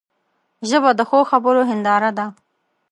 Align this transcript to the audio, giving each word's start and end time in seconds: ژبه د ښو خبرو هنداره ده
ژبه 0.69 0.91
د 0.97 1.01
ښو 1.09 1.19
خبرو 1.31 1.61
هنداره 1.69 2.11
ده 2.17 2.25